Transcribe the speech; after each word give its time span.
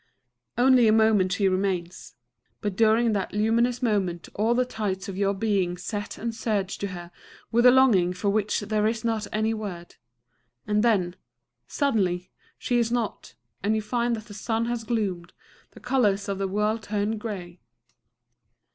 Only 0.57 0.87
a 0.87 0.91
moment 0.91 1.31
she 1.33 1.47
remains; 1.47 2.15
but 2.59 2.75
during 2.75 3.11
that 3.11 3.33
luminous 3.33 3.83
moment 3.83 4.29
all 4.33 4.55
the 4.55 4.65
tides 4.65 5.07
of 5.07 5.15
your 5.15 5.35
being 5.35 5.77
set 5.77 6.17
and 6.17 6.33
surge 6.33 6.79
to 6.79 6.87
her 6.87 7.11
with 7.51 7.67
a 7.67 7.71
longing 7.71 8.11
for 8.11 8.31
which 8.31 8.61
there 8.61 8.87
is 8.87 9.05
not 9.05 9.27
any 9.31 9.53
word. 9.53 9.97
And 10.65 10.83
then 10.83 11.15
suddenly! 11.67 12.31
she 12.57 12.79
is 12.79 12.91
not; 12.91 13.35
and 13.61 13.75
you 13.75 13.83
find 13.83 14.15
that 14.15 14.25
the 14.25 14.33
sun 14.33 14.65
has 14.65 14.83
gloomed, 14.85 15.33
the 15.69 15.79
colors 15.79 16.27
of 16.27 16.39
the 16.39 16.47
world 16.47 16.81
turned 16.81 17.19
grey. 17.19 17.59